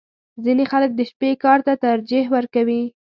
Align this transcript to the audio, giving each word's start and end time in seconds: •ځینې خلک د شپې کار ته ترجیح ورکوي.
•ځینې 0.43 0.65
خلک 0.71 0.91
د 0.95 1.01
شپې 1.09 1.31
کار 1.43 1.59
ته 1.67 1.73
ترجیح 1.85 2.25
ورکوي. 2.35 2.83